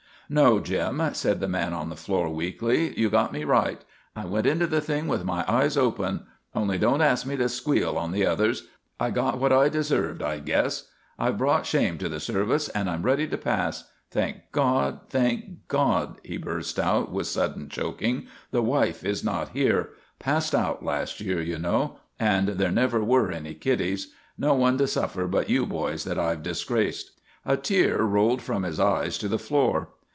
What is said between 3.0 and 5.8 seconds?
got me right. I went into the thing with my eyes